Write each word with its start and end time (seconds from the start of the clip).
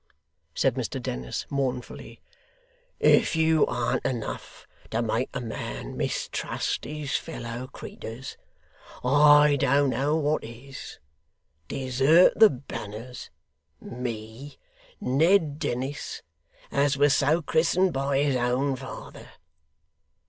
said 0.55 0.73
Mr 0.73 0.99
Dennis, 0.99 1.45
mournfully, 1.51 2.21
'if 2.99 3.35
you 3.35 3.67
an't 3.67 4.03
enough 4.03 4.65
to 4.89 4.99
make 4.99 5.29
a 5.31 5.39
man 5.39 5.95
mistrust 5.95 6.85
his 6.85 7.15
feller 7.15 7.67
creeturs, 7.67 8.35
I 9.03 9.57
don't 9.59 9.91
know 9.91 10.15
what 10.17 10.43
is. 10.43 10.97
Desert 11.67 12.33
the 12.39 12.49
banners! 12.49 13.29
Me! 13.79 14.57
Ned 14.99 15.59
Dennis, 15.59 16.23
as 16.71 16.97
was 16.97 17.15
so 17.15 17.43
christened 17.43 17.93
by 17.93 18.23
his 18.23 18.35
own 18.35 18.75
father! 18.75 19.27